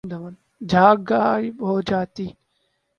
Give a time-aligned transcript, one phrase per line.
[0.61, 2.27] جھاگ غائب ہو جاتی